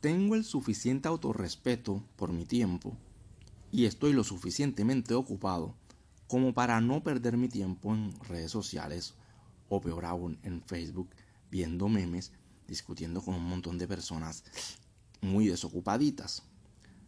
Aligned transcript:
tengo 0.00 0.34
el 0.34 0.44
suficiente 0.44 1.08
autorrespeto 1.08 2.04
por 2.16 2.32
mi 2.32 2.44
tiempo 2.44 2.96
y 3.72 3.86
estoy 3.86 4.12
lo 4.12 4.24
suficientemente 4.24 5.14
ocupado 5.14 5.74
como 6.28 6.52
para 6.52 6.80
no 6.80 7.02
perder 7.02 7.36
mi 7.36 7.48
tiempo 7.48 7.94
en 7.94 8.12
redes 8.20 8.50
sociales 8.50 9.14
o 9.68 9.80
peor 9.80 10.04
aún 10.04 10.38
en 10.42 10.62
Facebook 10.62 11.10
viendo 11.50 11.88
memes, 11.88 12.32
discutiendo 12.68 13.22
con 13.22 13.34
un 13.34 13.44
montón 13.44 13.78
de 13.78 13.88
personas 13.88 14.44
muy 15.20 15.46
desocupaditas. 15.46 16.42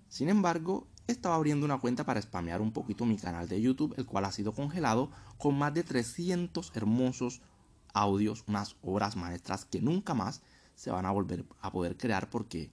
Sin 0.08 0.28
embargo, 0.28 0.86
estaba 1.06 1.34
abriendo 1.34 1.66
una 1.66 1.78
cuenta 1.78 2.04
para 2.04 2.22
spamear 2.22 2.60
un 2.60 2.72
poquito 2.72 3.04
mi 3.04 3.16
canal 3.16 3.48
de 3.48 3.60
YouTube, 3.60 3.94
el 3.98 4.06
cual 4.06 4.24
ha 4.24 4.32
sido 4.32 4.52
congelado 4.52 5.10
con 5.36 5.58
más 5.58 5.74
de 5.74 5.84
300 5.84 6.72
hermosos 6.74 7.42
audios, 7.92 8.44
unas 8.46 8.76
obras 8.82 9.16
maestras 9.16 9.64
que 9.64 9.80
nunca 9.80 10.14
más 10.14 10.42
se 10.74 10.90
van 10.90 11.06
a 11.06 11.10
volver 11.10 11.44
a 11.60 11.72
poder 11.72 11.96
crear 11.96 12.30
porque 12.30 12.70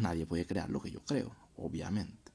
nadie 0.00 0.26
puede 0.26 0.46
crear 0.46 0.70
lo 0.70 0.80
que 0.80 0.90
yo 0.90 1.04
creo, 1.04 1.34
obviamente. 1.56 2.32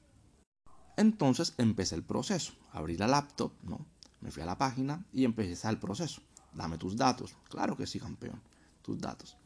Entonces 0.96 1.54
empecé 1.58 1.96
el 1.96 2.04
proceso, 2.04 2.52
abrí 2.72 2.96
la 2.96 3.08
laptop, 3.08 3.52
¿no? 3.62 3.86
Me 4.20 4.30
fui 4.30 4.42
a 4.42 4.46
la 4.46 4.56
página 4.56 5.04
y 5.12 5.24
empecé 5.24 5.68
el 5.68 5.78
proceso. 5.78 6.22
Dame 6.54 6.78
tus 6.78 6.96
datos. 6.96 7.36
Claro 7.50 7.76
que 7.76 7.86
sí, 7.86 7.98
campeón. 7.98 8.40
Tus 8.80 8.98
datos. 8.98 9.36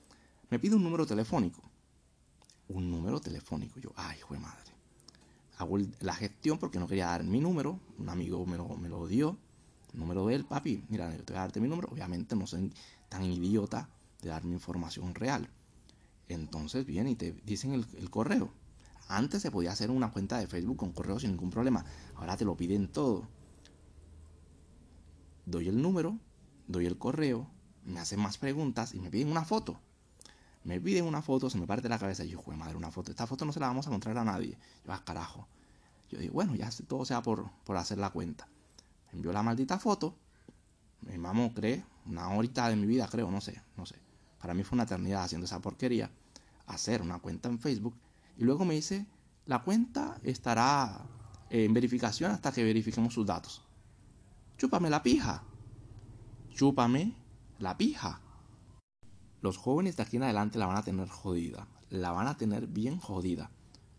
Me 0.51 0.59
pide 0.59 0.77
un 0.77 0.85
número 0.85 1.07
telefónico. 1.07 1.63
Un 2.69 2.91
número 2.91 3.21
telefónico. 3.21 3.81
Yo, 3.81 3.93
ay, 3.97 4.19
hijo 4.19 4.35
de 4.35 4.41
madre. 4.41 4.73
Hago 5.57 5.79
la 6.01 6.15
gestión 6.15 6.59
porque 6.59 6.79
no 6.79 6.87
quería 6.87 7.07
dar 7.07 7.25
mi 7.25 7.41
número. 7.41 7.81
Un 7.99 8.09
amigo 8.09 8.45
me 8.47 8.57
lo, 8.57 8.69
me 8.77 8.89
lo 8.89 9.07
dio. 9.07 9.37
Número 9.95 10.27
de 10.27 10.37
él, 10.37 10.45
papi. 10.45 10.85
Mira, 10.89 11.11
yo 11.17 11.25
te 11.25 11.33
voy 11.33 11.39
a 11.39 11.43
darte 11.43 11.61
mi 11.61 11.69
número. 11.69 11.89
Obviamente 11.91 12.37
no 12.37 12.47
soy 12.47 12.73
tan 13.09 13.25
idiota 13.25 13.89
de 14.23 14.29
darme 14.29 14.53
información 14.53 15.15
real. 15.15 15.49
Entonces 16.29 16.85
viene 16.85 17.11
y 17.11 17.15
te 17.15 17.33
dicen 17.45 17.73
el 17.73 18.11
correo. 18.11 18.53
Antes 19.09 19.41
se 19.41 19.51
podía 19.51 19.73
hacer 19.73 19.91
una 19.91 20.13
cuenta 20.13 20.39
de 20.39 20.47
Facebook 20.47 20.77
con 20.77 20.93
correo 20.93 21.19
sin 21.19 21.31
ningún 21.31 21.51
problema. 21.51 21.85
Ahora 22.15 22.37
te 22.37 22.45
lo 22.45 22.57
piden 22.57 22.89
todo. 22.89 23.27
Doy 25.47 25.69
el 25.69 25.81
número, 25.81 26.19
doy 26.67 26.85
el 26.85 26.99
correo, 26.99 27.49
me 27.87 28.01
hacen 28.01 28.21
más 28.21 28.37
preguntas 28.37 28.93
y 28.93 29.01
me 29.01 29.11
piden 29.11 29.29
una 29.31 29.47
foto. 29.47 29.81
Me 30.63 30.79
piden 30.79 31.07
una 31.07 31.23
foto, 31.23 31.49
se 31.49 31.57
me 31.57 31.67
parte 31.67 31.89
la 31.89 31.99
cabeza 31.99 32.23
y 32.25 32.29
yo, 32.29 32.43
madre, 32.55 32.77
una 32.77 32.91
foto. 32.91 33.11
Esta 33.11 33.27
foto 33.27 33.47
no 33.47 33.53
se 33.53 33.61
la 33.61 33.69
vamos 33.69 33.87
a 33.87 33.91
encontrar 33.91 34.19
a 34.19 34.25
nadie. 34.25 34.59
Yo, 34.85 34.93
ah, 34.93 35.03
carajo. 35.03 35.49
Yo 36.11 36.19
digo, 36.19 36.35
bueno, 36.35 36.55
ya 36.55 36.69
todo 36.87 37.07
sea 37.07 37.23
por, 37.23 37.51
por 37.65 37.79
hacer 37.79 37.97
la 37.97 38.11
cuenta. 38.11 38.47
Me 39.07 39.17
envió 39.17 39.33
la 39.33 39.43
maldita 39.43 39.79
foto. 39.79 40.15
Mi 41.01 41.17
mamá 41.17 41.51
cree, 41.55 41.83
una 42.05 42.29
horita 42.29 42.69
de 42.69 42.77
mi 42.77 42.87
vida, 42.87 43.09
creo, 43.09 43.31
no 43.31 43.41
sé, 43.41 43.63
no 43.79 43.87
sé. 43.87 43.97
Para 44.41 44.55
mí 44.55 44.63
fue 44.63 44.77
una 44.77 44.85
eternidad 44.85 45.25
haciendo 45.25 45.47
esa 45.47 45.61
porquería. 45.61 46.11
Hacer 46.67 47.03
una 47.03 47.19
cuenta 47.19 47.49
en 47.49 47.59
Facebook 47.59 47.95
y 48.37 48.45
luego 48.45 48.65
me 48.65 48.75
dice, 48.75 49.07
la 49.47 49.63
cuenta 49.63 50.19
estará 50.23 51.05
en 51.51 51.73
verificación 51.75 52.31
hasta 52.31 52.53
que 52.53 52.63
verifiquemos 52.63 53.15
sus 53.15 53.27
datos. 53.27 53.65
Chúpame 54.57 54.91
la 54.91 55.03
pija. 55.03 55.43
Chúpame 56.55 57.15
la 57.59 57.77
pija. 57.77 58.21
Los 59.41 59.57
jóvenes 59.57 59.97
de 59.97 60.03
aquí 60.03 60.17
en 60.17 60.25
adelante 60.25 60.59
la 60.59 60.67
van 60.67 60.77
a 60.77 60.83
tener 60.83 61.09
jodida. 61.09 61.67
La 61.91 62.11
van 62.11 62.27
a 62.27 62.37
tener 62.37 62.67
bien 62.67 62.99
jodida. 62.99 63.51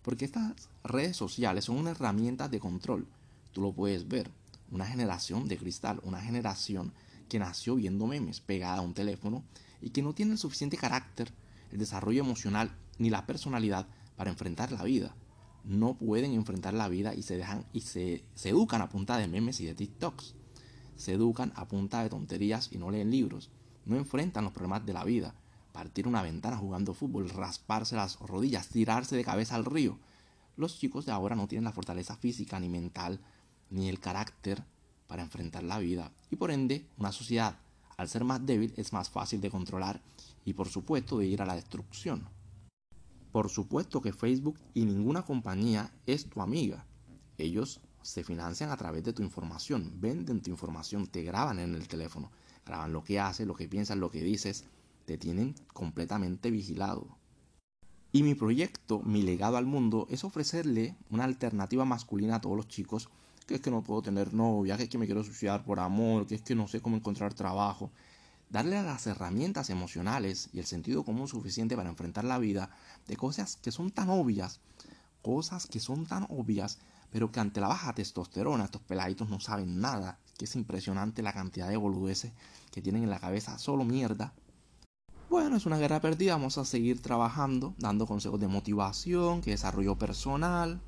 Porque 0.01 0.25
estas 0.25 0.69
redes 0.83 1.17
sociales 1.17 1.65
son 1.65 1.77
una 1.77 1.91
herramienta 1.91 2.47
de 2.47 2.59
control. 2.59 3.07
Tú 3.51 3.61
lo 3.61 3.73
puedes 3.73 4.07
ver. 4.07 4.29
Una 4.71 4.85
generación 4.85 5.47
de 5.47 5.57
cristal. 5.57 5.99
Una 6.03 6.21
generación 6.21 6.93
que 7.27 7.39
nació 7.39 7.75
viendo 7.75 8.05
memes 8.05 8.41
pegada 8.41 8.77
a 8.77 8.81
un 8.81 8.93
teléfono 8.93 9.43
y 9.81 9.91
que 9.91 10.01
no 10.01 10.13
tiene 10.13 10.33
el 10.33 10.37
suficiente 10.37 10.77
carácter, 10.77 11.31
el 11.71 11.79
desarrollo 11.79 12.21
emocional 12.21 12.75
ni 12.97 13.09
la 13.09 13.25
personalidad 13.25 13.87
para 14.15 14.29
enfrentar 14.29 14.71
la 14.71 14.83
vida. 14.83 15.15
No 15.63 15.95
pueden 15.95 16.33
enfrentar 16.33 16.73
la 16.73 16.87
vida 16.87 17.13
y 17.13 17.21
se 17.21 17.37
dejan 17.37 17.65
y 17.73 17.81
se, 17.81 18.23
se 18.33 18.49
educan 18.49 18.81
a 18.81 18.89
punta 18.89 19.17
de 19.17 19.27
memes 19.27 19.59
y 19.59 19.65
de 19.65 19.75
TikToks. 19.75 20.35
Se 20.95 21.13
educan 21.13 21.53
a 21.55 21.67
punta 21.67 22.03
de 22.03 22.09
tonterías 22.09 22.69
y 22.71 22.77
no 22.77 22.91
leen 22.91 23.11
libros. 23.11 23.49
No 23.85 23.95
enfrentan 23.97 24.43
los 24.43 24.53
problemas 24.53 24.85
de 24.85 24.93
la 24.93 25.03
vida. 25.03 25.35
Partir 25.71 26.07
una 26.07 26.21
ventana 26.21 26.57
jugando 26.57 26.93
fútbol, 26.93 27.29
rasparse 27.29 27.95
las 27.95 28.19
rodillas, 28.19 28.69
tirarse 28.69 29.15
de 29.15 29.23
cabeza 29.23 29.55
al 29.55 29.65
río. 29.65 29.97
Los 30.57 30.77
chicos 30.77 31.05
de 31.05 31.11
ahora 31.11 31.35
no 31.35 31.47
tienen 31.47 31.63
la 31.63 31.71
fortaleza 31.71 32.17
física 32.17 32.59
ni 32.59 32.67
mental 32.67 33.21
ni 33.69 33.87
el 33.87 33.99
carácter 33.99 34.63
para 35.07 35.23
enfrentar 35.23 35.63
la 35.63 35.79
vida 35.79 36.11
y 36.29 36.35
por 36.35 36.51
ende 36.51 36.85
una 36.97 37.11
sociedad 37.11 37.57
al 37.99 38.07
ser 38.07 38.23
más 38.23 38.45
débil 38.45 38.73
es 38.77 38.93
más 38.93 39.09
fácil 39.09 39.41
de 39.41 39.51
controlar 39.51 40.01
y 40.45 40.53
por 40.53 40.69
supuesto 40.69 41.17
de 41.17 41.27
ir 41.27 41.41
a 41.41 41.45
la 41.45 41.55
destrucción. 41.55 42.29
Por 43.33 43.49
supuesto 43.49 43.99
que 43.99 44.13
Facebook 44.13 44.57
y 44.73 44.85
ninguna 44.85 45.23
compañía 45.23 45.91
es 46.05 46.29
tu 46.29 46.41
amiga. 46.41 46.85
Ellos 47.37 47.81
se 48.01 48.23
financian 48.23 48.71
a 48.71 48.77
través 48.77 49.03
de 49.03 49.11
tu 49.11 49.21
información, 49.21 49.91
venden 49.99 50.41
tu 50.41 50.49
información, 50.49 51.07
te 51.07 51.23
graban 51.23 51.59
en 51.59 51.75
el 51.75 51.89
teléfono, 51.89 52.31
graban 52.65 52.93
lo 52.93 53.03
que 53.03 53.19
haces, 53.19 53.45
lo 53.45 53.53
que 53.53 53.67
piensas, 53.67 53.97
lo 53.97 54.09
que 54.09 54.23
dices, 54.23 54.63
te 55.03 55.17
tienen 55.17 55.53
completamente 55.73 56.51
vigilado. 56.51 57.18
Y 58.11 58.23
mi 58.23 58.33
proyecto, 58.33 59.01
mi 59.03 59.21
legado 59.21 59.57
al 59.57 59.67
mundo, 59.67 60.07
es 60.09 60.23
ofrecerle 60.23 60.95
una 61.11 61.25
alternativa 61.25 61.85
masculina 61.85 62.37
a 62.37 62.41
todos 62.41 62.57
los 62.57 62.67
chicos, 62.67 63.07
que 63.45 63.55
es 63.55 63.61
que 63.61 63.69
no 63.69 63.83
puedo 63.83 64.01
tener 64.01 64.33
novia, 64.33 64.77
que 64.77 64.83
es 64.83 64.89
que 64.89 64.97
me 64.97 65.05
quiero 65.05 65.23
suicidar 65.23 65.63
por 65.63 65.79
amor, 65.79 66.25
que 66.25 66.33
es 66.35 66.41
que 66.41 66.55
no 66.55 66.67
sé 66.67 66.81
cómo 66.81 66.95
encontrar 66.95 67.35
trabajo, 67.35 67.91
darle 68.49 68.81
las 68.81 69.05
herramientas 69.05 69.69
emocionales 69.69 70.49
y 70.53 70.59
el 70.59 70.65
sentido 70.65 71.03
común 71.03 71.27
suficiente 71.27 71.75
para 71.75 71.89
enfrentar 71.89 72.23
la 72.25 72.39
vida 72.39 72.71
de 73.07 73.15
cosas 73.15 73.57
que 73.57 73.71
son 73.71 73.91
tan 73.91 74.09
obvias, 74.09 74.59
cosas 75.21 75.67
que 75.67 75.79
son 75.79 76.07
tan 76.07 76.25
obvias, 76.29 76.79
pero 77.11 77.31
que 77.31 77.39
ante 77.39 77.61
la 77.61 77.67
baja 77.67 77.93
testosterona 77.93 78.65
estos 78.65 78.81
peladitos 78.81 79.29
no 79.29 79.39
saben 79.39 79.81
nada, 79.81 80.17
que 80.35 80.45
es 80.45 80.55
impresionante 80.55 81.21
la 81.21 81.33
cantidad 81.33 81.69
de 81.69 81.77
boludeces 81.77 82.31
que 82.71 82.81
tienen 82.81 83.03
en 83.03 83.11
la 83.11 83.19
cabeza, 83.19 83.59
solo 83.59 83.85
mierda. 83.85 84.33
Bueno, 85.29 85.57
es 85.57 85.65
una 85.65 85.77
guerra 85.77 86.01
perdida, 86.01 86.33
vamos 86.33 86.57
a 86.57 86.65
seguir 86.65 87.01
trabajando, 87.01 87.75
dando 87.77 88.07
consejos 88.07 88.39
de 88.39 88.47
motivación, 88.47 89.41
que 89.41 89.51
desarrollo 89.51 89.95
personal. 89.95 90.81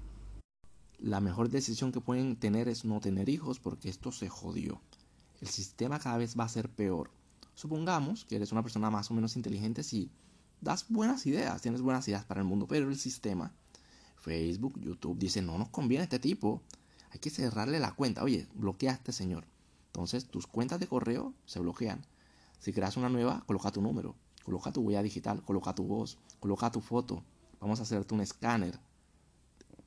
La 0.98 1.20
mejor 1.20 1.50
decisión 1.50 1.92
que 1.92 2.02
pueden 2.02 2.36
tener 2.36 2.68
es 2.68 2.84
no 2.84 3.00
tener 3.00 3.30
hijos 3.30 3.60
porque 3.60 3.90
esto 3.90 4.12
se 4.12 4.30
jodió. 4.30 4.82
El 5.42 5.48
sistema 5.48 6.00
cada 6.00 6.18
vez 6.18 6.38
va 6.40 6.46
a 6.46 6.50
ser 6.50 6.70
peor 6.70 7.12
Supongamos 7.56 8.26
que 8.26 8.38
eres 8.38 8.52
una 8.52 8.64
persona 8.64 8.90
más 8.90 9.12
o 9.12 9.14
menos 9.14 9.36
inteligente 9.36 9.84
si 9.84 10.10
das 10.62 10.86
buenas 10.90 11.26
ideas, 11.28 11.62
tienes 11.62 11.82
buenas 11.82 12.08
ideas 12.08 12.26
para 12.26 12.42
el 12.42 12.48
mundo, 12.48 12.68
pero 12.68 12.90
el 12.90 12.98
sistema, 12.98 13.54
Facebook, 14.20 14.80
YouTube, 14.80 15.20
dice, 15.20 15.42
no 15.42 15.60
nos 15.60 15.70
conviene 15.70 16.06
este 16.06 16.20
tipo, 16.20 16.64
hay 17.12 17.20
que 17.20 17.30
cerrarle 17.30 17.80
la 17.80 17.94
cuenta. 17.94 18.24
Oye, 18.24 18.48
bloquea 18.56 18.92
a 18.92 18.96
este 18.96 19.12
señor. 19.12 19.46
Entonces 19.88 20.26
tus 20.26 20.48
cuentas 20.48 20.80
de 20.80 20.88
correo 20.88 21.34
se 21.46 21.60
bloquean. 21.60 22.06
Si 22.60 22.74
creas 22.74 22.98
una 22.98 23.10
nueva, 23.10 23.44
coloca 23.46 23.72
tu 23.72 23.82
número, 23.82 24.16
coloca 24.44 24.72
tu 24.72 24.82
huella 24.82 25.04
digital, 25.04 25.44
coloca 25.44 25.74
tu 25.76 25.84
voz, 25.84 26.18
coloca 26.40 26.72
tu 26.72 26.82
foto. 26.82 27.24
Vamos 27.60 27.80
a 27.80 27.84
hacerte 27.84 28.14
un 28.14 28.22
escáner. 28.22 28.80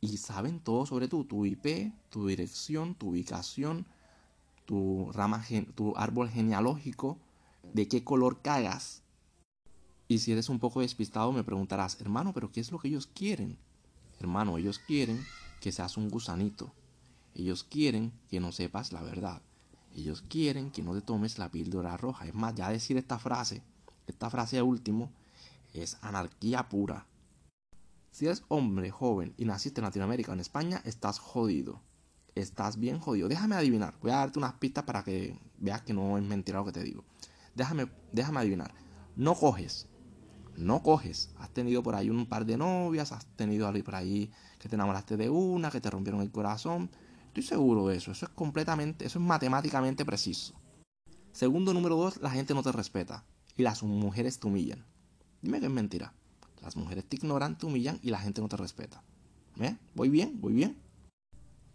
Y 0.01 0.17
saben 0.19 0.61
todo 0.61 0.87
sobre 0.87 1.09
tú, 1.09 1.25
tu 1.25 1.47
IP, 1.47 1.93
tu 2.11 2.27
dirección, 2.27 2.95
tu 2.95 3.11
ubicación, 3.11 3.87
tu 4.67 5.11
rama, 5.13 5.45
tu 5.75 5.97
árbol 5.97 6.29
genealógico, 6.29 7.19
de 7.73 7.89
qué 7.89 8.05
color 8.05 8.43
cagas. 8.43 9.03
Y 10.07 10.19
si 10.19 10.33
eres 10.33 10.49
un 10.49 10.59
poco 10.59 10.81
despistado 10.81 11.33
me 11.33 11.45
preguntarás, 11.45 12.01
hermano, 12.01 12.33
pero 12.33 12.53
¿qué 12.53 12.61
es 12.61 12.71
lo 12.71 12.79
que 12.79 12.89
ellos 12.89 13.07
quieren? 13.07 13.57
Hermano, 14.21 14.59
ellos 14.59 14.79
quieren 14.79 15.25
que 15.61 15.73
seas 15.73 15.97
un 15.97 16.11
gusanito. 16.11 16.73
Ellos 17.35 17.65
quieren 17.65 18.13
que 18.29 18.39
no 18.39 18.53
sepas 18.53 18.93
la 18.93 19.03
verdad. 19.03 19.43
Ellos 19.97 20.23
quieren 20.29 20.71
que 20.71 20.83
no 20.83 20.95
te 20.95 21.01
tomes 21.01 21.39
la 21.39 21.51
píldora 21.51 21.97
roja. 21.97 22.27
Es 22.27 22.35
más, 22.35 22.55
ya 22.55 22.69
decir 22.69 22.97
esta 22.97 23.19
frase, 23.19 23.63
esta 24.07 24.31
frase 24.31 24.63
último, 24.63 25.13
es 25.73 25.99
anarquía 26.03 26.69
pura. 26.69 27.07
Si 28.11 28.27
eres 28.27 28.45
hombre 28.49 28.91
joven 28.91 29.35
y 29.37 29.45
naciste 29.45 29.81
en 29.81 29.87
Latinoamérica 29.87 30.31
o 30.31 30.35
en 30.35 30.41
España, 30.41 30.81
estás 30.85 31.19
jodido. 31.19 31.83
Estás 32.35 32.79
bien 32.79 33.01
jodido. 33.01 33.29
Déjame 33.29 33.57
adivinar. 33.57 33.95
Voy 34.01 34.13
a 34.13 34.17
darte 34.17 34.39
unas 34.39 34.55
pistas 34.55 34.85
para 34.85 35.03
que 35.03 35.39
veas 35.59 35.83
que 35.83 35.93
no 35.93 36.17
es 36.17 36.25
mentira 36.25 36.59
lo 36.59 36.65
que 36.65 36.73
te 36.73 36.85
digo. 36.85 37.05
Déjame, 37.55 37.89
déjame 38.13 38.41
adivinar. 38.41 38.73
No 39.17 39.35
coges. 39.35 39.89
No 40.57 40.83
coges. 40.83 41.31
Has 41.39 41.51
tenido 41.51 41.83
por 41.83 41.95
ahí 41.95 42.11
un 42.11 42.27
par 42.27 42.47
de 42.47 42.57
novias, 42.57 43.13
has 43.13 43.27
tenido 43.37 43.67
algo 43.67 43.83
por 43.85 43.97
ahí 43.97 44.31
que 44.59 44.69
te 44.69 44.77
enamoraste 44.77 45.17
de 45.17 45.29
una, 45.29 45.71
que 45.71 45.81
te 45.81 45.91
rompieron 45.91 46.23
el 46.23 46.31
corazón. 46.31 46.91
Estoy 47.27 47.43
seguro 47.43 47.89
de 47.89 47.97
eso. 47.97 48.13
Eso 48.13 48.27
es 48.27 48.33
completamente, 48.33 49.07
eso 49.07 49.19
es 49.19 49.25
matemáticamente 49.25 50.05
preciso. 50.05 50.55
Segundo 51.33 51.75
número 51.75 51.97
dos, 51.97 52.21
la 52.21 52.31
gente 52.31 52.55
no 52.55 52.63
te 52.63 52.71
respeta. 52.71 53.25
Y 53.57 53.63
las 53.63 53.83
mujeres 53.83 54.39
te 54.39 54.47
humillan. 54.47 54.85
Dime 55.43 55.61
que 55.61 55.67
es 55.67 55.73
mentira. 55.73 56.13
Las 56.63 56.77
mujeres 56.77 57.05
te 57.05 57.17
ignoran, 57.17 57.59
te 57.59 57.67
humillan 57.67 57.99
y 58.03 58.11
la 58.11 58.19
gente 58.19 58.41
no 58.41 58.49
te 58.49 58.57
respeta. 58.57 59.03
¿Eh? 59.61 59.77
¿Voy 59.95 60.09
bien? 60.09 60.41
¿Voy 60.41 60.55
bien? 60.55 60.77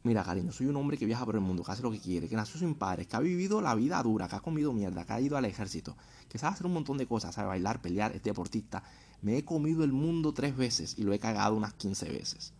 Mira, 0.03 0.23
cariño, 0.23 0.51
soy 0.53 0.67
un 0.67 0.77
hombre 0.77 0.97
que 0.97 1.05
viaja 1.05 1.25
por 1.25 1.35
el 1.35 1.41
mundo, 1.41 1.63
que 1.63 1.71
hace 1.71 1.83
lo 1.83 1.91
que 1.91 1.99
quiere, 1.99 2.29
que 2.29 2.35
nació 2.35 2.57
sin 2.57 2.73
padres, 2.73 3.07
que 3.07 3.17
ha 3.17 3.19
vivido 3.19 3.61
la 3.61 3.75
vida 3.75 4.01
dura, 4.01 4.29
que 4.29 4.35
ha 4.37 4.39
comido 4.39 4.71
mierda, 4.71 5.05
que 5.05 5.11
ha 5.11 5.19
ido 5.19 5.35
al 5.35 5.43
ejército, 5.43 5.97
que 6.29 6.37
sabe 6.37 6.53
hacer 6.53 6.65
un 6.67 6.73
montón 6.73 6.97
de 6.97 7.05
cosas, 7.05 7.35
sabe 7.35 7.49
bailar, 7.49 7.81
pelear, 7.81 8.15
es 8.15 8.23
deportista, 8.23 8.83
Me 9.21 9.37
he 9.37 9.43
comido 9.43 9.83
el 9.83 9.91
mundo 9.91 10.33
tres 10.33 10.55
veces 10.55 10.97
y 10.97 11.03
lo 11.03 11.11
he 11.11 11.19
cagado 11.19 11.55
unas 11.55 11.73
15 11.73 12.09
veces. 12.09 12.53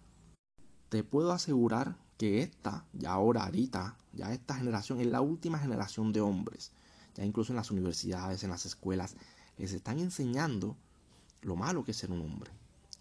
Te 0.89 1.05
puedo 1.05 1.31
asegurar 1.31 1.95
que 2.17 2.41
esta, 2.41 2.85
ya 2.91 3.13
ahora, 3.13 3.45
ahorita, 3.45 3.95
ya 4.11 4.33
esta 4.33 4.55
generación 4.55 4.99
es 4.99 5.07
la 5.07 5.21
última 5.21 5.57
generación 5.57 6.11
de 6.11 6.19
hombres. 6.19 6.73
Incluso 7.25 7.51
en 7.51 7.57
las 7.57 7.71
universidades, 7.71 8.43
en 8.43 8.49
las 8.49 8.65
escuelas, 8.65 9.15
les 9.57 9.73
están 9.73 9.99
enseñando 9.99 10.77
lo 11.41 11.55
malo 11.55 11.83
que 11.83 11.91
es 11.91 11.97
ser 11.97 12.11
un 12.11 12.21
hombre. 12.21 12.51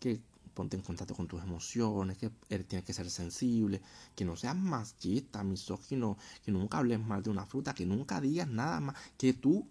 Que 0.00 0.20
ponte 0.55 0.76
en 0.76 0.82
contacto 0.82 1.15
con 1.15 1.29
tus 1.29 1.43
emociones, 1.43 2.19
que 2.19 2.31
tienes 2.65 2.85
que 2.85 2.93
ser 2.93 3.09
sensible, 3.11 3.81
que 4.17 4.25
no 4.25 4.37
seas 4.37 4.56
machista, 4.56 5.44
misógino, 5.44 6.17
que 6.44 6.50
nunca 6.50 6.79
hables 6.79 6.99
mal 6.99 7.23
de 7.23 7.31
una 7.31 7.47
fruta, 7.47 7.75
que 7.75 7.87
nunca 7.87 8.20
digas 8.20 8.49
nada 8.49 8.81
más, 8.81 8.97
que 9.17 9.35
tú 9.35 9.69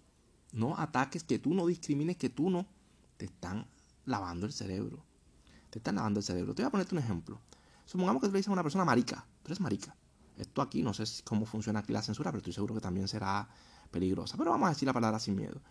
no 0.53 0.77
ataques, 0.77 1.23
que 1.23 1.39
tú 1.39 1.53
no 1.53 1.65
discrimines, 1.65 2.17
que 2.17 2.29
tú 2.29 2.50
no. 2.50 2.65
Te 3.17 3.25
están 3.25 3.67
lavando 4.05 4.45
el 4.45 4.53
cerebro. 4.53 5.03
Te 5.69 5.79
están 5.79 5.95
lavando 5.95 6.19
el 6.19 6.23
cerebro. 6.23 6.55
Te 6.55 6.61
voy 6.61 6.67
a 6.67 6.71
ponerte 6.71 6.95
un 6.95 7.00
ejemplo. 7.00 7.41
Supongamos 7.85 8.21
que 8.21 8.29
tú 8.29 8.33
le 8.33 8.43
a 8.45 8.51
una 8.51 8.63
persona 8.63 8.85
marica. 8.85 9.25
Tú 9.43 9.50
eres 9.50 9.59
marica. 9.59 9.95
Esto 10.38 10.61
aquí, 10.61 10.83
no 10.83 10.93
sé 10.93 11.03
cómo 11.23 11.45
funciona 11.45 11.79
aquí 11.79 11.91
la 11.91 12.01
censura, 12.01 12.31
pero 12.31 12.39
estoy 12.39 12.53
seguro 12.53 12.75
que 12.75 12.81
también 12.81 13.07
será 13.07 13.50
peligrosa. 13.88 14.38
Pero 14.38 14.51
vamos 14.51 14.68
a 14.68 14.69
decir 14.69 14.86
la 14.86 14.94
palabra 14.94 15.19
sin 15.19 15.36
miedo. 15.36 15.62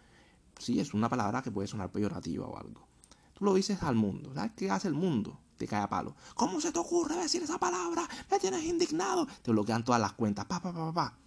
Sí, 0.58 0.80
es 0.80 0.94
una 0.94 1.08
palabra 1.08 1.42
que 1.42 1.50
puede 1.50 1.68
sonar 1.68 1.90
peyorativa 1.90 2.46
o 2.46 2.56
algo. 2.56 2.86
Tú 3.34 3.44
lo 3.44 3.54
dices 3.54 3.82
al 3.82 3.94
mundo. 3.94 4.32
¿Sabes 4.34 4.52
qué 4.56 4.70
hace 4.70 4.88
el 4.88 4.94
mundo? 4.94 5.38
Te 5.58 5.66
cae 5.66 5.82
a 5.82 5.88
palo. 5.88 6.16
¿Cómo 6.34 6.60
se 6.60 6.72
te 6.72 6.78
ocurre 6.78 7.16
decir 7.16 7.42
esa 7.42 7.58
palabra? 7.58 8.08
Me 8.30 8.38
tienes 8.38 8.64
indignado. 8.64 9.26
Te 9.42 9.50
bloquean 9.50 9.84
todas 9.84 10.00
las 10.00 10.12
cuentas. 10.14 10.46
Pa, 10.46 10.60
pa, 10.60 10.72
pa, 10.72 10.92
pa. 10.92 11.18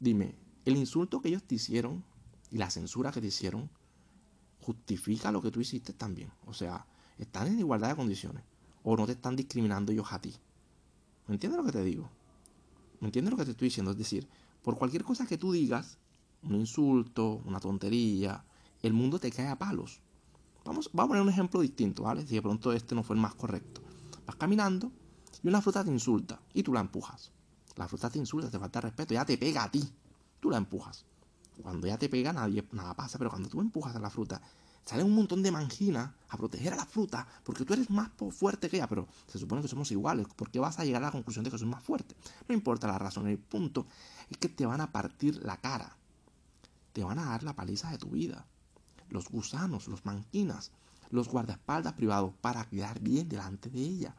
Dime, 0.00 0.34
el 0.64 0.76
insulto 0.76 1.20
que 1.20 1.28
ellos 1.28 1.44
te 1.44 1.54
hicieron 1.56 2.04
y 2.50 2.58
la 2.58 2.70
censura 2.70 3.12
que 3.12 3.20
te 3.20 3.28
hicieron 3.28 3.70
justifica 4.60 5.30
lo 5.30 5.40
que 5.42 5.50
tú 5.50 5.60
hiciste 5.60 5.92
también. 5.92 6.32
O 6.46 6.54
sea, 6.54 6.86
están 7.18 7.48
en 7.48 7.58
igualdad 7.58 7.88
de 7.90 7.96
condiciones. 7.96 8.42
O 8.82 8.96
no 8.96 9.06
te 9.06 9.12
están 9.12 9.36
discriminando 9.36 9.92
ellos 9.92 10.12
a 10.12 10.20
ti. 10.20 10.34
¿Me 11.28 11.34
entiendes 11.34 11.58
lo 11.58 11.64
que 11.64 11.72
te 11.72 11.84
digo? 11.84 12.10
¿Me 13.00 13.08
entiendes 13.08 13.30
lo 13.30 13.36
que 13.36 13.44
te 13.44 13.50
estoy 13.52 13.66
diciendo? 13.66 13.92
Es 13.92 13.98
decir, 13.98 14.28
por 14.62 14.78
cualquier 14.78 15.04
cosa 15.04 15.26
que 15.26 15.38
tú 15.38 15.52
digas, 15.52 15.98
un 16.42 16.54
insulto, 16.54 17.42
una 17.44 17.60
tontería, 17.60 18.44
el 18.82 18.92
mundo 18.92 19.18
te 19.18 19.30
cae 19.30 19.48
a 19.48 19.58
palos. 19.58 20.00
Vamos, 20.64 20.90
a 20.92 21.06
poner 21.06 21.22
un 21.22 21.28
ejemplo 21.28 21.60
distinto, 21.60 22.04
¿vale? 22.04 22.26
Si 22.26 22.34
de 22.34 22.42
pronto 22.42 22.72
este 22.72 22.94
no 22.94 23.02
fue 23.02 23.16
el 23.16 23.22
más 23.22 23.34
correcto. 23.34 23.80
Vas 24.26 24.36
caminando 24.36 24.92
y 25.42 25.48
una 25.48 25.60
fruta 25.60 25.84
te 25.84 25.90
insulta 25.90 26.40
y 26.54 26.62
tú 26.62 26.72
la 26.72 26.80
empujas. 26.80 27.32
La 27.76 27.88
fruta 27.88 28.10
te 28.10 28.18
insulta, 28.18 28.50
te 28.50 28.58
falta 28.58 28.80
respeto, 28.80 29.14
ya 29.14 29.24
te 29.24 29.36
pega 29.38 29.64
a 29.64 29.70
ti. 29.70 29.82
Tú 30.40 30.50
la 30.50 30.58
empujas. 30.58 31.04
Cuando 31.60 31.86
ya 31.86 31.98
te 31.98 32.08
pega, 32.08 32.32
nadie, 32.32 32.64
nada 32.72 32.94
pasa, 32.94 33.18
pero 33.18 33.30
cuando 33.30 33.48
tú 33.48 33.60
empujas 33.60 33.94
a 33.96 34.00
la 34.00 34.10
fruta, 34.10 34.40
sale 34.84 35.04
un 35.04 35.14
montón 35.14 35.42
de 35.42 35.50
manginas 35.50 36.10
a 36.28 36.36
proteger 36.36 36.72
a 36.72 36.76
la 36.76 36.86
fruta 36.86 37.26
porque 37.44 37.64
tú 37.64 37.74
eres 37.74 37.90
más 37.90 38.10
fuerte 38.30 38.68
que 38.68 38.76
ella, 38.76 38.88
pero 38.88 39.08
se 39.26 39.38
supone 39.38 39.62
que 39.62 39.68
somos 39.68 39.90
iguales. 39.92 40.26
¿Por 40.34 40.50
qué 40.50 40.58
vas 40.58 40.78
a 40.78 40.84
llegar 40.84 41.02
a 41.02 41.06
la 41.06 41.12
conclusión 41.12 41.44
de 41.44 41.50
que 41.50 41.58
soy 41.58 41.68
más 41.68 41.82
fuerte? 41.82 42.16
No 42.48 42.54
importa 42.54 42.86
la 42.86 42.98
razón, 42.98 43.28
el 43.28 43.38
punto 43.38 43.86
es 44.30 44.36
que 44.38 44.48
te 44.48 44.66
van 44.66 44.80
a 44.80 44.92
partir 44.92 45.44
la 45.44 45.56
cara. 45.56 45.96
Te 46.92 47.04
van 47.04 47.18
a 47.18 47.24
dar 47.24 47.42
la 47.42 47.54
paliza 47.54 47.90
de 47.90 47.98
tu 47.98 48.10
vida 48.10 48.46
los 49.12 49.28
gusanos, 49.28 49.88
los 49.88 50.04
manquinas, 50.04 50.72
los 51.10 51.28
guardaespaldas 51.28 51.92
privados 51.92 52.32
para 52.40 52.64
quedar 52.64 53.00
bien 53.00 53.28
delante 53.28 53.68
de 53.68 53.80
ella, 53.80 54.16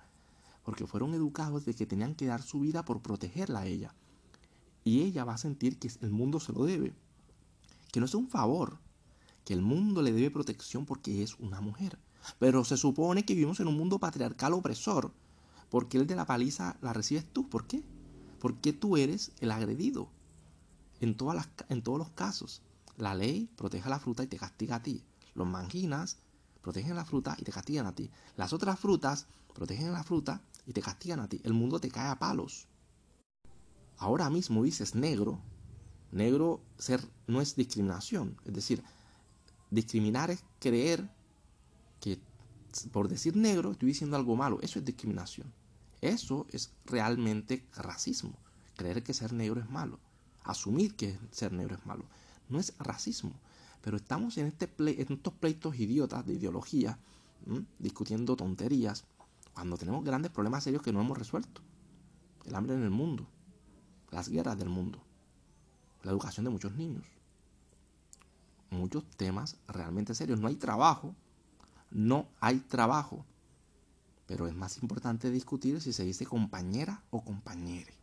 porque 0.63 0.87
fueron 0.87 1.13
educados 1.13 1.65
de 1.65 1.73
que 1.73 1.87
tenían 1.87 2.15
que 2.15 2.27
dar 2.27 2.41
su 2.41 2.59
vida 2.59 2.85
por 2.85 3.01
protegerla 3.01 3.61
a 3.61 3.65
ella. 3.65 3.95
Y 4.83 5.01
ella 5.01 5.25
va 5.25 5.33
a 5.33 5.37
sentir 5.37 5.79
que 5.79 5.89
el 6.01 6.11
mundo 6.11 6.39
se 6.39 6.53
lo 6.53 6.65
debe, 6.65 6.93
que 7.91 7.99
no 7.99 8.05
es 8.05 8.13
un 8.13 8.29
favor, 8.29 8.77
que 9.45 9.53
el 9.53 9.61
mundo 9.61 10.01
le 10.01 10.13
debe 10.13 10.31
protección 10.31 10.85
porque 10.85 11.23
es 11.23 11.35
una 11.39 11.61
mujer. 11.61 11.99
Pero 12.39 12.63
se 12.63 12.77
supone 12.77 13.25
que 13.25 13.33
vivimos 13.33 13.59
en 13.59 13.67
un 13.67 13.77
mundo 13.77 13.99
patriarcal 13.99 14.53
opresor, 14.53 15.11
porque 15.69 15.97
el 15.97 16.07
de 16.07 16.15
la 16.15 16.25
paliza 16.25 16.77
la 16.81 16.93
recibes 16.93 17.25
tú. 17.25 17.49
¿Por 17.49 17.67
qué? 17.67 17.83
Porque 18.39 18.73
tú 18.73 18.97
eres 18.97 19.31
el 19.39 19.51
agredido 19.51 20.09
en, 21.01 21.15
todas 21.15 21.35
las, 21.35 21.49
en 21.69 21.81
todos 21.81 21.97
los 21.97 22.09
casos. 22.11 22.61
La 22.97 23.15
ley 23.15 23.49
protege 23.55 23.89
la 23.89 23.99
fruta 23.99 24.23
y 24.23 24.27
te 24.27 24.37
castiga 24.37 24.77
a 24.77 24.83
ti. 24.83 25.03
Los 25.33 25.47
manginas 25.47 26.19
protegen 26.61 26.95
la 26.95 27.05
fruta 27.05 27.35
y 27.39 27.43
te 27.43 27.51
castigan 27.51 27.85
a 27.85 27.95
ti. 27.95 28.09
Las 28.37 28.53
otras 28.53 28.79
frutas 28.79 29.27
protegen 29.53 29.91
la 29.91 30.03
fruta 30.03 30.41
y 30.65 30.73
te 30.73 30.81
castigan 30.81 31.19
a 31.19 31.27
ti. 31.27 31.41
El 31.43 31.53
mundo 31.53 31.79
te 31.79 31.89
cae 31.89 32.09
a 32.09 32.19
palos. 32.19 32.67
Ahora 33.97 34.29
mismo 34.29 34.63
dices 34.63 34.95
negro. 34.95 35.41
Negro 36.11 36.61
ser 36.77 37.01
no 37.27 37.41
es 37.41 37.55
discriminación. 37.55 38.37
Es 38.45 38.53
decir, 38.53 38.83
discriminar 39.73 40.31
es 40.31 40.43
creer 40.59 41.09
que 41.99 42.19
por 42.91 43.07
decir 43.07 43.35
negro 43.35 43.71
estoy 43.71 43.89
diciendo 43.89 44.15
algo 44.15 44.35
malo. 44.35 44.59
Eso 44.61 44.79
es 44.79 44.85
discriminación. 44.85 45.53
Eso 46.01 46.47
es 46.51 46.73
realmente 46.85 47.65
racismo. 47.75 48.33
Creer 48.75 49.03
que 49.03 49.13
ser 49.13 49.33
negro 49.33 49.61
es 49.61 49.69
malo. 49.69 49.99
Asumir 50.43 50.95
que 50.95 51.17
ser 51.31 51.53
negro 51.53 51.75
es 51.75 51.85
malo 51.85 52.05
no 52.49 52.59
es 52.59 52.73
racismo. 52.79 53.33
Pero 53.81 53.97
estamos 53.97 54.37
en, 54.37 54.47
este 54.47 54.69
estos 55.01 55.33
pleitos 55.33 55.77
idiotas 55.77 56.25
de 56.25 56.33
ideología, 56.33 56.97
discutiendo 57.79 58.37
tonterías, 58.37 59.03
cuando 59.53 59.77
tenemos 59.77 60.03
grandes 60.03 60.31
problemas 60.31 60.63
serios 60.63 60.81
que 60.81 60.93
no 60.93 61.01
hemos 61.01 61.17
resuelto. 61.17 61.61
El 62.45 62.55
hambre 62.55 62.75
en 62.75 62.83
el 62.83 62.89
mundo, 62.89 63.27
las 64.11 64.29
guerras 64.29 64.57
del 64.57 64.69
mundo, 64.69 65.03
la 66.03 66.11
educación 66.11 66.45
de 66.45 66.51
muchos 66.51 66.73
niños. 66.75 67.05
Muchos 68.83 69.05
temas 69.15 69.55
realmente 69.65 70.13
serios. 70.13 70.41
No 70.41 70.49
hay 70.49 70.57
trabajo, 70.57 71.15
no 71.89 72.27
hay 72.41 72.59
trabajo. 72.59 73.23
Pero 74.27 74.45
es 74.45 74.53
más 74.53 74.77
importante 74.81 75.31
discutir 75.31 75.79
si 75.79 75.93
se 75.93 76.03
dice 76.03 76.25
compañera 76.25 77.01
o 77.09 77.23
compañere. 77.23 77.93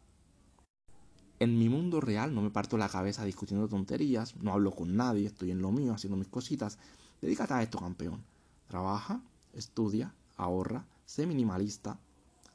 En 1.38 1.59
mi 1.59 1.69
mundo 1.69 2.00
real 2.00 2.35
no 2.35 2.41
me 2.41 2.49
parto 2.49 2.79
la 2.79 2.88
cabeza 2.88 3.27
discutiendo 3.27 3.69
tonterías, 3.69 4.37
no 4.37 4.55
hablo 4.55 4.71
con 4.71 4.97
nadie, 4.97 5.27
estoy 5.27 5.50
en 5.50 5.61
lo 5.61 5.71
mío 5.71 5.93
haciendo 5.93 6.17
mis 6.17 6.29
cositas. 6.29 6.79
Dedícate 7.21 7.53
a 7.53 7.62
esto, 7.62 7.79
campeón. 7.79 8.25
Trabaja, 8.67 9.21
estudia, 9.53 10.15
ahorra, 10.38 10.87
sé 11.05 11.27
minimalista, 11.27 11.99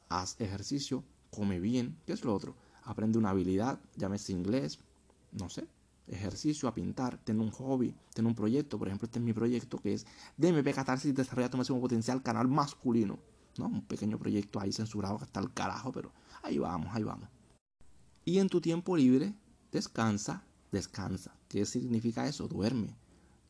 haz 0.08 0.34
ejercicio, 0.40 1.04
come 1.30 1.60
bien, 1.60 1.96
¿qué 2.04 2.14
es 2.14 2.24
lo 2.24 2.34
otro? 2.34 2.56
Aprende 2.82 3.18
una 3.18 3.30
habilidad, 3.30 3.78
llámese 3.94 4.32
inglés, 4.32 4.80
no 5.30 5.48
sé, 5.48 5.68
ejercicio, 6.06 6.68
a 6.68 6.74
pintar, 6.74 7.18
ten 7.18 7.40
un 7.40 7.50
hobby, 7.50 7.94
ten 8.14 8.26
un 8.26 8.34
proyecto. 8.34 8.78
Por 8.78 8.88
ejemplo, 8.88 9.06
este 9.06 9.18
es 9.18 9.24
mi 9.24 9.32
proyecto 9.32 9.78
que 9.78 9.94
es 9.94 10.06
DMP 10.36 10.74
Catarsis 10.74 11.14
Desarrolla 11.14 11.50
tu 11.50 11.56
máximo 11.56 11.80
potencial 11.80 12.22
canal 12.22 12.48
masculino. 12.48 13.18
¿no? 13.58 13.66
Un 13.66 13.82
pequeño 13.82 14.18
proyecto 14.18 14.60
ahí 14.60 14.72
censurado 14.72 15.18
está 15.22 15.40
el 15.40 15.52
carajo, 15.52 15.92
pero 15.92 16.12
ahí 16.42 16.58
vamos, 16.58 16.94
ahí 16.94 17.02
vamos. 17.02 17.28
Y 18.24 18.38
en 18.38 18.48
tu 18.48 18.60
tiempo 18.60 18.96
libre, 18.96 19.34
descansa, 19.72 20.44
descansa. 20.72 21.36
¿Qué 21.48 21.64
significa 21.64 22.26
eso? 22.26 22.48
Duerme. 22.48 22.96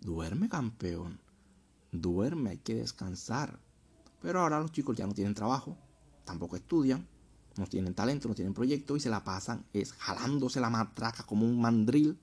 Duerme, 0.01 0.49
campeón. 0.49 1.19
Duerme, 1.93 2.51
hay 2.51 2.59
que 2.59 2.75
descansar. 2.75 3.59
Pero 4.21 4.41
ahora 4.41 4.61
los 4.61 4.73
chicos 4.73 4.97
ya 4.97 5.07
no 5.07 5.15
tienen 5.15 5.35
trabajo, 5.35 5.77
tampoco 6.25 6.57
estudian, 6.57 7.07
no 7.57 7.67
tienen 7.67 7.95
talento, 7.95 8.29
no 8.29 8.35
tienen 8.35 8.55
proyecto 8.55 8.97
y 8.97 9.01
se 9.01 9.11
la 9.11 9.25
pasan 9.25 9.65
es 9.73 9.93
jalándose 9.93 10.61
la 10.61 10.71
matraca 10.71 11.25
como 11.25 11.47
un 11.47 11.61
mandril 11.61 12.19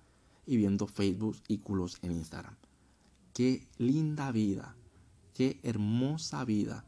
y 0.45 0.57
viendo 0.57 0.88
Facebook 0.88 1.38
y 1.47 1.59
culos 1.59 1.97
en 2.01 2.12
Instagram. 2.12 2.55
Qué 3.33 3.67
linda 3.77 4.31
vida, 4.31 4.75
qué 5.33 5.59
hermosa 5.63 6.45
vida, 6.45 6.85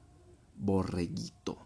borreguito. 0.55 1.64